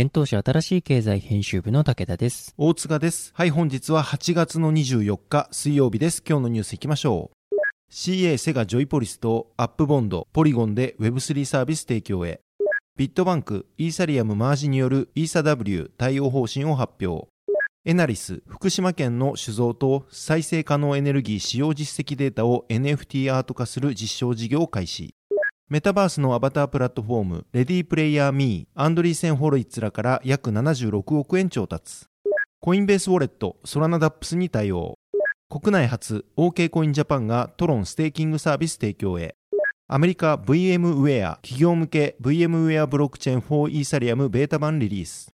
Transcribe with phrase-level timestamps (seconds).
[0.00, 2.54] 現当社新しい経済編集部の武田です。
[2.56, 3.32] 大塚です。
[3.34, 6.22] はい、本日は8月の24日水曜日です。
[6.24, 7.56] 今日のニュース行きましょう。
[7.90, 12.38] CA セガジョイポリスとアップボンド、ポリゴンで Web3 サービス提供へ。
[12.96, 17.26] ビットバンク、イーサリアムマージによるイーサ W 対応方針を発表。
[17.84, 25.12] エナリス、福島県の酒造と再生可能エネルギー使用実績データを NFT アート化する実証事業を開始。
[25.70, 32.06] メタバースのアバタープラットフォーム、 Ready Player Me、アンドリーセン・ホロイッツらから約76億円調達。
[32.58, 34.94] Coinbase Wallet、 Solana DApps に対応。
[35.50, 39.34] 国内初、OK コインジャパンがトロンステーキングサービス提供へ。
[39.88, 45.34] アメリカ VMware 企業向け VMware ブロックチェーン4イーサリアムベータ版リリース。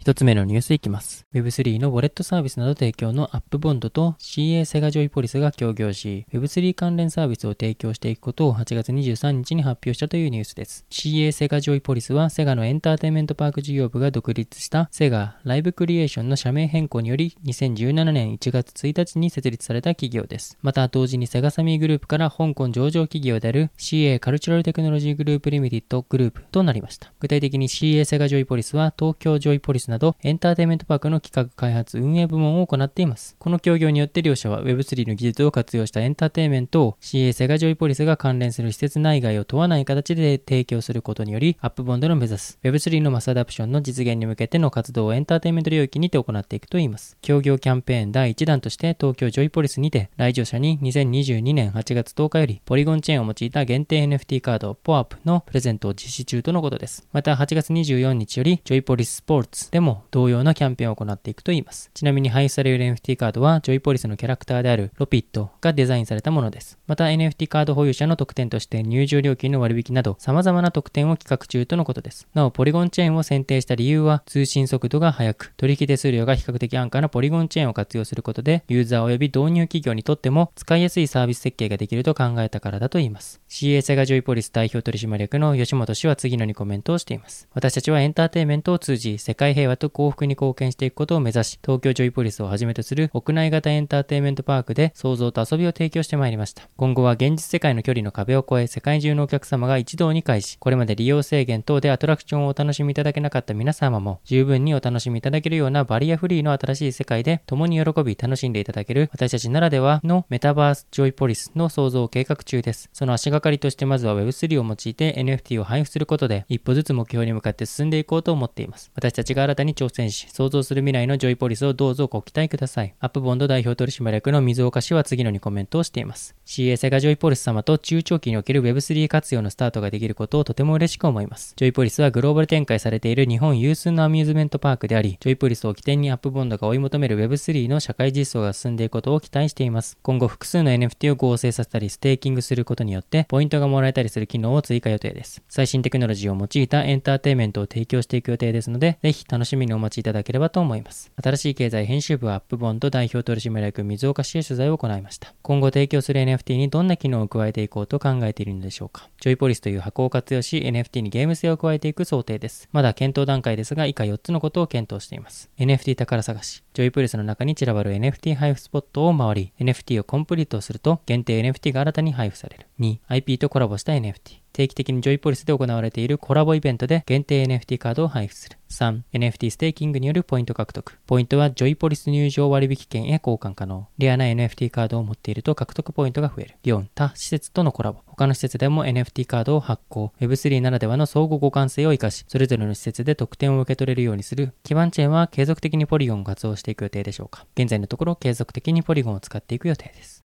[0.00, 1.26] 一つ目のニュースいきます。
[1.34, 10.86] Web3 のウォレットサービスなど提供の UPBOND と CA セガジョイポリスが協業し、Web3 関連サービスを提供していくことを8月23日に発表したというニュースです。
[10.90, 20.56] CA セガジョイポリスはセガのエンターテインメントパーク事業部が独立したセガライブクリエーションの社名変更により2017年1月1日に設立された企業です。
[20.62, 27.12] また同時にセガサミーグループから香港上場企業である CA カルチュラルテクノロジーグループリミテッドグループとなりました。
[27.20, 33.36] 具体的に CA セガジョイポリスは東京ジョイポリスなどエンターテイメントパークの企画開発運営部門を行っています。
[33.38, 47.16] この協業によって両社は Web3 の技術を活用したエンターテインメントを CA セガジョイポリスが関連する施設内外を問わない形で提供することにより UPBOND の目指す Web3 のマスアダプションの実現に向けての活動をエンターテインメント領域にて行っていくといいます。
[47.20, 57.06] 協業キャンペーン第1弾として東京ジョイポリスにて来場者に2022年8月10日よりポリゴンチェーンを用いた限定 NFT カード POAP のプレゼントを実施中とのことです。
[57.12, 61.90] また8月24日よりジョイポリススポーツでも同様なキャンペーンを行っていくといいます。
[61.94, 66.78] ちなみに配布される NFT カードはジョイポリスのキャラクターであるロピットがデザインされたものです。
[66.86, 72.28] また NFT カード保有者の特典として入場料金の割引など様々な特典を企画中とのことです。
[72.34, 83.40] なお、ポリゴンチェーンを選定した理由は通信速度が速く、取引手数料が比較的安価なポリゴンチェーンを活用することで、ユーザー及び導入企業にとっても使いやすいサービス設計ができると考えたからだといいます。
[83.48, 87.48] CA セガジョイポリス代表取締役の吉本氏は次のにコメントをしています。
[87.54, 96.62] 私たちはエンターテイメントを通じ、世界平和と幸福に貢献していくことを目指し、東京ジョイポリスをはじめとする屋内型エンターテインメントパークで創造と遊びを提供してまいりました。
[96.76, 112.90] 今後は現実世界の距離の壁を越え、世界中のお客様が一堂に会し、これまで利用制限等でアトラクションをお楽しみいただけなかった皆様も、十分にお楽しみいただけるようなバリアフリーの新しい世界で共に喜び楽しんでいただける私たちならではのメタバースジョイポリスの創造を計画中です。
[112.92, 118.90] その足がかりとしてまずは Web3 を用いて NFT を配布することで、一歩ずつ目標に向かって進んでいこうと思っています。
[118.94, 122.94] 私たちが新たに挑戦し、創造する未来のジョイポリスをどうぞご期待ください。
[123.00, 126.34] アップボンド代表取締役の水岡氏は次のようにコメントをしています。
[126.46, 131.54] CA セガジョイポリス様と中長期における Web3 活用のスタートができることをとても嬉しく思います。
[131.56, 139.98] ジョイポリスはグローバル展開されている日本有数のアミューズメントパークであり、ジョイポリスを起点にアップボンドが追い求める Web3 の社会実装が進んでいくことを期待しています。
[140.02, 145.42] 今後複数の NFT を合成させたりステーキングすることによってポイントがもらえたりする機能を追加予定です。
[145.48, 151.10] 最新テクノロジーを用いたエンターテイメントを提供していく予定ですので、ぜひ楽しみにお待ちいただければと思います。
[151.22, 155.34] 新しい経済編集部はアップボンド代表取締役水岡氏へ取材を行いました。
[155.42, 159.08] 今後提供する NFT にどんな機能を加えていこうと考えているのでしょうか。
[159.20, 162.68] ジョイポリスという箱を活用し NFT にゲーム性を加えていく想定です。
[162.72, 165.50] まだ検討段階ですが以下4つのことを検討しています。
[165.58, 166.62] NFT 宝探し。
[166.72, 172.66] ジョイポリスの中に散らばる NFT 配布スポットを回り、NFT をコンプリートすると限定 NFT が新たに配布される。
[172.80, 174.39] 2、IP とコラボした NFT。
[174.52, 178.58] 定期的にジョイポリスで行われているコラボイベントで限定 NFT カードを配布する。
[178.70, 180.98] 3、NFT ステーキングによるポイント獲得。
[181.06, 183.88] ポイントはジョイポリス入場割引券へ交換可能。
[183.98, 186.56] レアな NFT カードを持っていると獲得ポイントが増える。
[186.64, 188.00] 4、他施設とのコラボ。
[188.06, 190.12] 他の施設でも NFT カードを発行。
[190.20, 194.52] Web3 ならではの相互互換性を活かし、それぞれの施設で特典を受け取れるようにする。
[194.62, 197.46] 基盤チェーンは継続的にポリゴンを活用していく予定でしょうか。
[197.56, 200.29] 現在のところ継続的にポリゴンを使っていく予定です。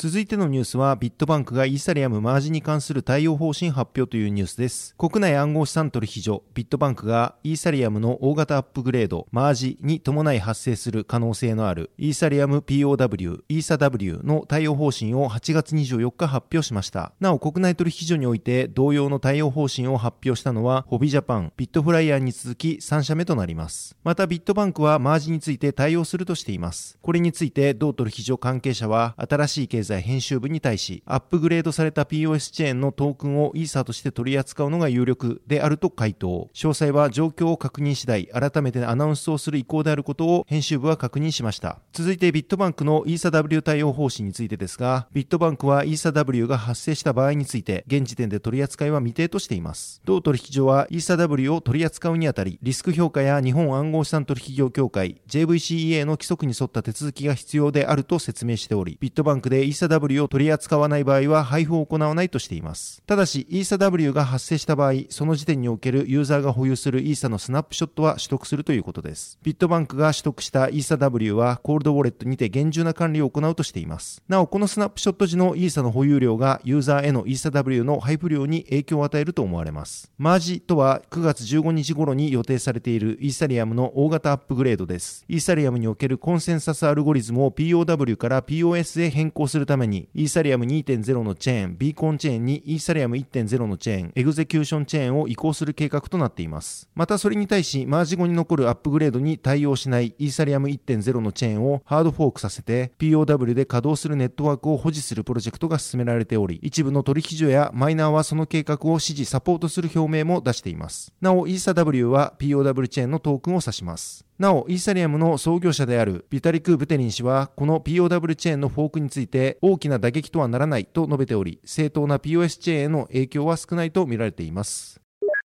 [0.00, 4.94] 続いてのニュースはビットバンクがイーサリアムマージに関する対応方針発表というニュースです。
[4.96, 17.12] 国内暗号資産取引所ビットバンクがイーサリアムの大型アップグレードマージに伴い発生する可能性のあるイーサリアム POW イーサ W の対応方針を8月24日発表しました。
[17.20, 23.94] なお国内取引所において同様の対応方針を発表したのはフォビジャパン、ビットフライヤーに続き3社目となります。
[24.02, 26.96] またビットバンクはマージについて対応するとしています。
[27.02, 36.48] これについて同取引所関係者は新しい経済編集部に対し、アップグレードされた POS チェーンのトークンをイーサーとして取り扱うのが有力であると回答。
[36.54, 41.80] 詳細は状況を確認次第、改めてアナウンスをする意向であることを編集部は確認しました。
[41.92, 50.00] 続いてビットバンクのイーサ W 対応方針についてですが、ビットバンクはイーサ W が発生した場合について、現時点で取り扱いは未定としています。
[50.04, 63.04] 同取引所はイーサ W を取り扱うにあたり、リスク評価や日本暗号資産取引業協会 JVCEA の規則に沿った手続きが必要であると説明しており、ビットバンクでイーサ W を取り扱わない場合は配布を行わないとしています。
[63.06, 69.38] ただし、イーサ W が発生した場合、その時点におけるユーザーが保有するイーサのスナップショットは取得するということです。
[69.44, 74.20] ビットバンクが取得したイーサ W はコールドウォレットにて厳重な管理を行うとしています。
[74.26, 80.10] なお、このスナップショット時のイーサの保有量がユーザーへのイーサ W の配布量に影響を与えると思われます。
[80.18, 85.24] マージとは9月15日頃に予定されているイーサリアムの大型アップグレードです。
[85.28, 96.88] イーサリアムにおけるコンセンサスアルゴリズムを POW から POS へ変更するために、イーサリアム2.0のチェーン、ビーコンチェーンにイーサリアム1.0のチェーン、エグゼキューションチェーンを移行する計画となっています。
[96.94, 111.12] またそれに対し、マージ後に残るアップグレードに対応しないイーサリアム1.0のチェーンをハードフォークさせて、POW で稼働するネットワークを保持するプロジェクトが進められており、一部の取引所やマイナーはその計画を支持、サポートする表明も出しています。
[111.20, 114.29] なお、イーサ W は POW チェーンのトークンを指します。
[114.40, 125.02] なお、イーサリアムの創業者であるビタリク・ブテリン氏は、この POW チェーンのフォークについて大きな打撃とはならないと述べており、正当な POS チェーンへの影響は少ないと見られています。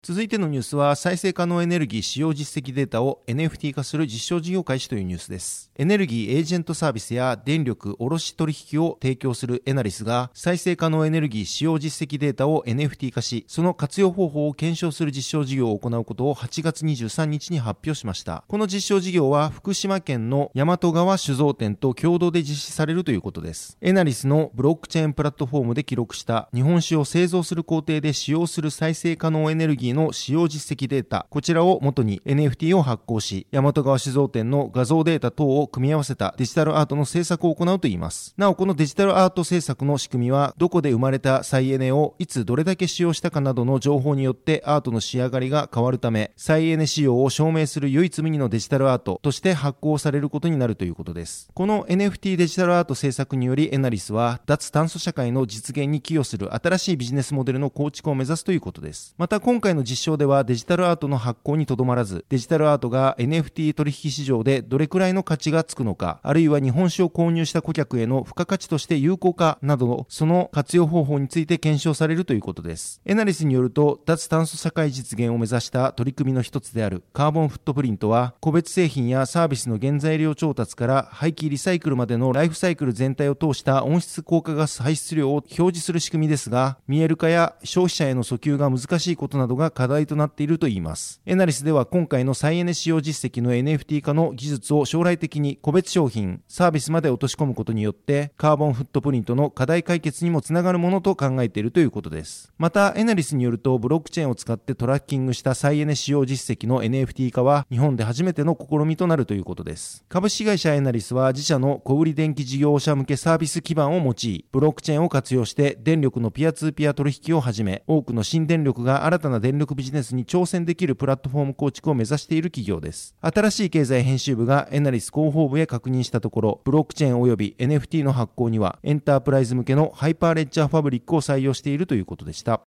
[0.06, 5.70] 続いてのニュースは再生可能エネルギー使用実績データを NFT 化する実証事業開始というニュースです。
[5.76, 18.44] エネルギーエージェントサービスや電力卸取引を提供するエナリスが再生可能エネルギー使用実績データを NFT 化し、その活用方法を検証する実証事業を行うことを8月23日に発表しました。
[18.46, 23.78] この実証事業は福島県の大和川酒造店と共同で実施されるということです。
[23.80, 38.34] エナリスのブロックチェーンプラットフォームで記録した日本酒を製造する工程で使用する再生可能エネルギーの使用実績データ、こちらを元に NFT を発行し、大和川酒造店の画像データ等を組み合わせたデジタルアートの制作を行うといいます。
[38.36, 51.48] なお、このデジタルアート制作の仕組みは、どこで生まれた再エネをいつどれだけ使用したかなどの情報によってアートの仕上がりが変わるため、再エネ使用を証明する唯一無二のデジタルアートとして発行されることになるということです。
[51.54, 59.14] この NFT デジタルアート制作により、エナリスは脱炭素社会の実現に寄与する新しいビジネスモデルの構築を目指すということです。
[59.18, 73.00] また今回の実証ではデジタルアートの発行にとどまらず、デジタルアートが NFT 取引市場でどれくらいの価値がつくのか、あるいは日本酒を購入した顧客への付加価値として有効かなどの、その活用方法について検証されるということです。
[73.04, 91.20] エナリスによると、脱炭素社会実現を目指した取り組みの一つであるカーボンフットプリントは、個別製品やサービスの原材料調達から廃棄リサイクルまでのライフサイクル全体を通した温室効果ガス排出量を表示する仕組みですが、見える化や消費者への訴求が難しいことなどが課題となっているといいます。
[91.26, 102.52] エナリスでは今回の再エネ使用実績の NFT 化の技術を将来的に個別商品、サービスまで落とし込むことによってカーボンフットプリントの課題解決にもつながるものと考えているということです。
[102.56, 110.04] また、エナリスによるとブロックチェーンを使ってトラッキングした再エネ使用実績の NFT 化は日本で初めての試みとなるということです。
[110.08, 123.14] 株式会社エナリスは自社の小売電気事業者向けサービス基盤を用い、ブロックチェーンを活用して電力のピアツーピア取引をはじめ、多くの新電力が新たな電電力ビジネスに挑戦できるプラットフォーム構築を目指している企業です。
[123.20, 132.62] 新しい経済編集部がエナリス広報部へ確認したところ、ブロックチェーン及び NFT の発行にはエンタープライズ向けのハイパーレッジャーファブリックを採用しているということでした。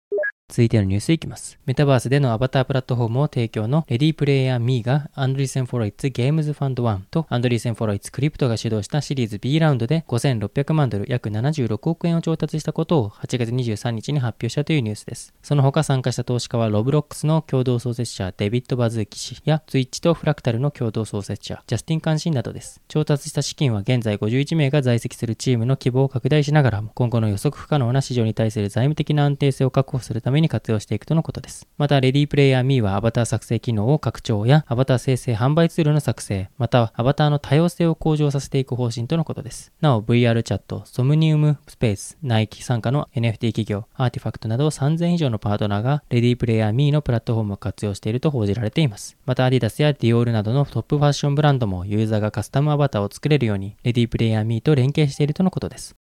[0.54, 1.58] 続いてのニュースいきます。
[1.66, 15.34] メタバースでのアバタープラットフォームを提供のレディープレイヤー Me がアンドリーセンホロウィッツゲームズファンド1とアンドリーセンホロウィッツクリプトが主導したシリーズ B ラウンドで5600万ドル約76億円を調達したことを8月23日に発表したというニュースです。
[15.42, 22.80] その他参加した投資家はロブロックスの共同創設者デビッド・バズーキ氏やツイッチとフラクタルの共同創設者ジャスティン・カン氏などです。
[22.88, 31.68] 調達した資金は現在51名が在籍するチームの規模を拡大しながらも今後の予測不可能な市場に対する財務的な安定性を確保するためにに活用していくとのことです。
[31.80, 39.72] また、レディープレイヤー Me はアバター作成機能を拡張やアバター生成販売ツールの作成、またはアバターの多様性を向上させていく方針とのことです。
[39.82, 49.18] なお、VR チャット、ソムニウムスペース、ナイキ参加の NFT 企業、アーティファクトなど3000以上のパートナーがレディープレイヤー Me のプラットフォームを活用していると報じられています。
[49.26, 55.96] また、アディダスやディオールなどのトップファッションブランドもユーザーがカスタムアバターを作れるようにレディープレイヤー Me と連携しているとのことです。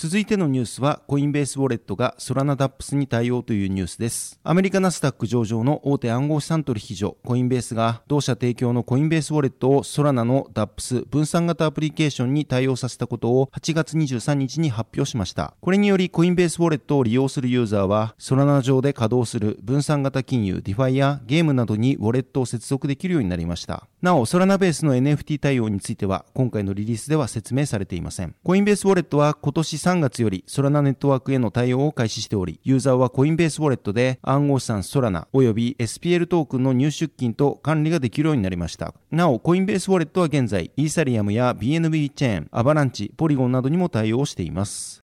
[0.00, 4.38] 続いてのニュースは、コインベースウォレットがソラナ DApps に対応というニュースです。
[4.44, 15.54] アメリカナスダック上場の大手暗号資産取引所、コインベースが、同社提供のコインベースウォレットをソラナの DApps 分散型アプリケーションに対応させたことを8月23日に発表しました。
[15.60, 23.88] これにより、コインベースウォレットを利用するユーザーは、ソラナ上で稼働する分散型金融、 DeFi やゲームなどにウォレットを接続できるようになりました。
[24.00, 28.36] なお、ソラナベースの NFT 対応については、今回のリリースでは説明されていません。
[28.44, 38.92] コインベースウォレットは今年3月よりソラナネットワークへの対応を開始しており、ユーザーはコインベースウォレットで暗号資産ソラナ及び SPL トークンの入出金と管理ができるようになりました。
[39.10, 45.07] なお、コインベースウォレットは現在、イーサリアムや BNB チェーン、アバランチ、ポリゴンなどにも対応しています。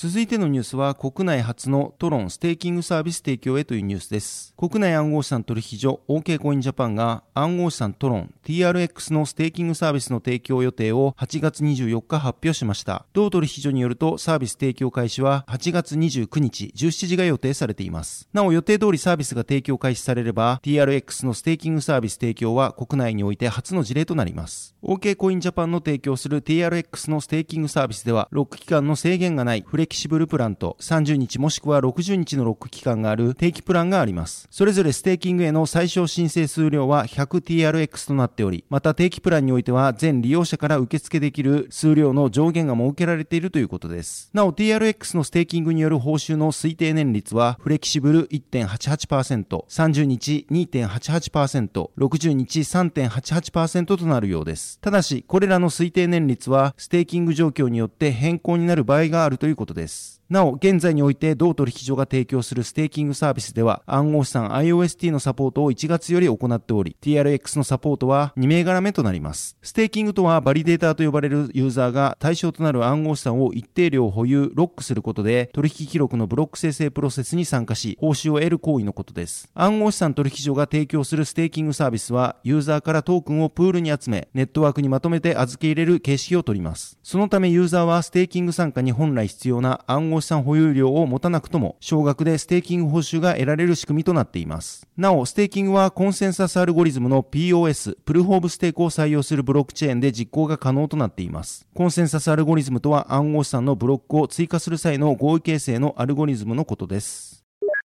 [0.00, 4.54] 続いてのニュースは国内初のトロンステーキングサービス提供へというニュースです。
[4.56, 13.06] 国内暗号資産取引所 OK コインジャパンが暗号資産トロン TRX のステーキングサービスの提供予定を8月24日発表しました。
[13.12, 18.28] 同取引所によるとサービス提供開始は8月29日17時が予定されています。
[18.32, 24.76] なお予定通りサービスが提供開始されれば TRX のステーキングサービス提供は国内において初の事例となります。
[24.84, 34.46] OK コインジャパンの提供する TRX のステーキングサービスではロック期間の制限がないフレキシブルプランと30日もしくは60日のロック期間がある定期プランがあります。
[34.50, 44.30] それぞれステーキングへの最小申請数量は 100TRX となっており、また定期プランにおいては全利用者から受付できる数量の上限が設けられているということです。
[44.32, 54.78] なお TRX のステーキングによる報酬の推定年率はフレキシブル1.88%、30日2.88%、60日3.88%となるようです。
[54.80, 59.77] ただし、これらの推定年率はステーキング状況によって変更になる場合があるということです。
[59.78, 60.17] です。
[60.30, 69.56] なお、現在において同取引所が提供するステーキングサービスでは暗号資産 IOST のサポートを1月より行っており、TRX のサポートは2銘柄目となります。
[69.62, 79.48] ステーキングとはバリデーターと呼ばれるユーザーが対象となる暗号資産を一定量保有、ロックすることで取引記録のブロック生成プロセスに参加し、報酬を得る行為のことです。
[79.54, 86.98] 暗号資産取引所が提供するステーキングサービスはユーザーからトークンをプールに集め、ネットワークにまとめて預け入れる形式をとります。
[87.02, 94.86] そのためユーザーはステーキング参加に本来必要な暗号資産保有量を持たなくとも、少額でステーキング報酬が得られる仕組みとなっています。
[94.96, 101.66] なお、ステーキングはコンセンサスアルゴリズムの POS、 Proof of Stake を採用するブロックチェーンで実行が可能となっています。
[101.74, 107.27] コンセンサスアルゴリズムとは暗号資産のブロックを追加する際の合意形成のアルゴリズムのことです。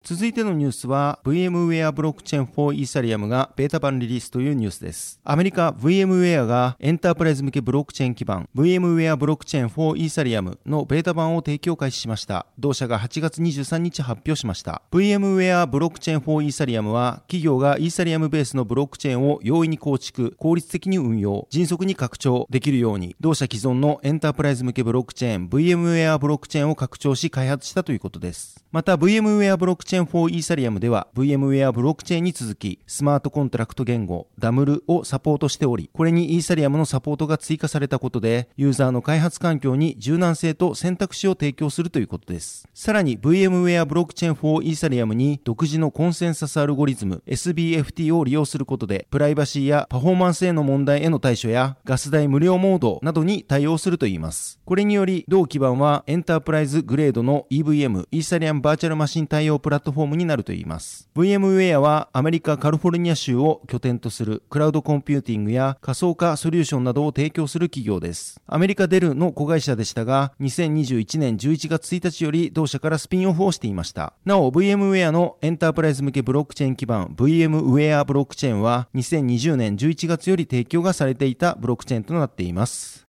[0.03, 5.20] 続いてのニュースは VMware ブロックチェーン4イーサリアムがベータ版リリースというニュースです。
[5.24, 12.48] アメリカ VMware がエンタープライズ向けブロックチェーン基盤 VMware ブロックチェーン4イーサリアムのベータ版を提供開始しました。
[12.58, 14.81] 同社が8月23日発表しました。
[14.91, 28.65] VMware ブロックチェーン4イーサリアムは企業がイーサリアムベースのブロックチェーンを容易に構築、効率的に運用、迅速に拡張できるように同社既存のエンタープライズ向けブロックチェーン VMware ブロックチェーンを拡張し開発したということです。
[28.72, 42.69] また VMware ブロックチェーンチェーン4イーサリアムでは VMware ブロックチェーンに続きスマートコントラクト言語 DAML をサポートしておりこれにイーサリアムのサポートが追加されたことでユーザーの開発環境に柔軟性と選択肢を提供するということです。
[42.74, 54.57] さらに VMware ブロックチェーン4イーサリアムに独自のコンセンサスアルゴリズム SBFT を利用することでプライバシーやパフォーマンスへの問題への対処やガス代無料モードなどに対応するといいます。
[54.63, 61.09] これにより同基盤はエンタープライズグレードの EVM イーサリアム Virtual Machine 対応プラットフォームになるといいます。
[61.15, 68.39] VMware はアメリカカリフォルニア州を拠点とするクラウドコンピューティングや仮想化ソリューションなどを提供する企業です。
[68.47, 74.13] アメリカデルの子会社でしたが、2021年11月1日より同社からスピンオフをしていました。
[74.25, 83.10] なお、VMware のエンタープライズ向けブロックチェーン基盤 VMware ブロックチェーンは2020年11月より提供がされていたブロックチェーンとなっています。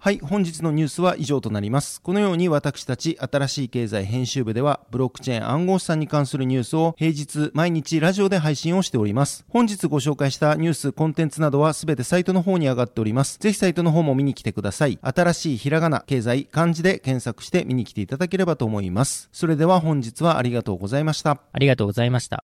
[0.00, 2.00] はい、本日のニュースは以上となります。
[2.00, 9.44] このように私たち新しい経済編集部では、ブロックチェーン暗号資産に関するニュースを平日毎日ラジオで配信をしております。
[9.48, 13.38] 本日ご紹介したニュース、コンテンツなどはすべてサイトの方に上がっております。
[13.40, 15.00] ぜひサイトの方も見に来てください。
[15.02, 19.28] 新しいひらがな、経済、漢字で検索して見に来ていただければと思います。
[19.32, 21.40] それでは本日はありがとうございました。
[21.52, 22.44] ありがとうございました。